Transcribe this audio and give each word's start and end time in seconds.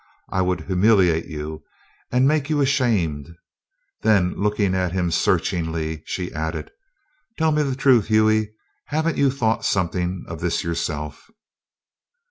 I 0.31 0.41
would 0.41 0.61
humiliate 0.61 1.27
you 1.27 1.61
and 2.11 2.27
make 2.27 2.49
you 2.49 2.59
ashamed." 2.59 3.35
Then, 4.01 4.31
looking 4.33 4.73
at 4.73 4.93
him 4.93 5.11
searchingly, 5.11 6.01
she 6.07 6.33
added: 6.33 6.71
"Tell 7.37 7.51
me 7.51 7.61
the 7.61 7.75
truth, 7.75 8.07
Hughie 8.07 8.55
haven't 8.85 9.17
you 9.17 9.29
thought 9.29 9.63
something 9.63 10.25
of 10.27 10.39
this 10.39 10.63
yourself?" 10.63 11.29